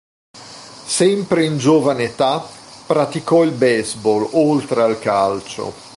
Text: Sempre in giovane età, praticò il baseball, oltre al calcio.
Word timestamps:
Sempre 0.87 1.45
in 1.45 1.59
giovane 1.59 2.05
età, 2.05 2.43
praticò 2.87 3.43
il 3.43 3.51
baseball, 3.51 4.29
oltre 4.31 4.81
al 4.81 4.97
calcio. 4.97 5.73